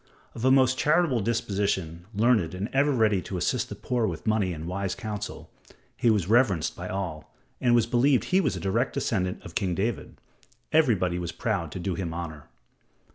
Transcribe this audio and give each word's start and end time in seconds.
Of 0.33 0.43
a 0.43 0.49
most 0.49 0.79
charitable 0.79 1.19
disposition, 1.19 2.07
learned 2.11 2.55
and 2.55 2.69
ever 2.73 2.91
ready 2.91 3.21
to 3.21 3.37
assist 3.37 3.69
the 3.69 3.75
poor 3.75 4.07
with 4.07 4.25
money 4.25 4.51
and 4.51 4.65
wise 4.65 4.95
counsel, 4.95 5.51
he 5.95 6.09
was 6.09 6.27
reverenced 6.27 6.75
by 6.75 6.89
all, 6.89 7.31
and 7.59 7.73
it 7.73 7.75
was 7.75 7.85
believed 7.85 8.23
he 8.23 8.41
was 8.41 8.55
a 8.55 8.59
direct 8.59 8.93
descendant 8.95 9.43
of 9.45 9.53
King 9.53 9.75
David. 9.75 10.17
Everybody 10.71 11.19
was 11.19 11.31
proud 11.31 11.71
to 11.73 11.79
do 11.79 11.93
him 11.93 12.15
honor. 12.15 12.47